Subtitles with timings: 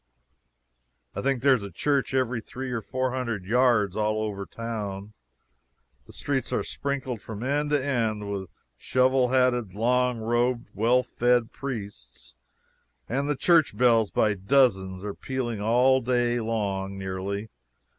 [1.13, 5.13] I think there is a church every three or four hundred yards all over town.
[6.07, 11.51] The streets are sprinkled from end to end with shovel hatted, long robed, well fed
[11.51, 12.33] priests,
[13.07, 17.49] and the church bells by dozens are pealing all the day long, nearly.